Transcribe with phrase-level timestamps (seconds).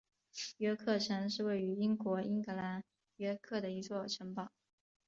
[0.57, 2.83] 约克城是位于英国英格兰
[3.17, 4.49] 约克的一座城堡。